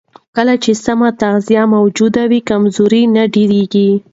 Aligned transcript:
کله 0.35 0.53
چې 0.63 0.71
سم 0.85 0.99
تغذیه 1.21 1.63
موجوده 1.75 2.23
وي، 2.29 2.39
کمزوري 2.49 3.03
نه 3.15 3.23
ډېرېږي. 3.35 3.89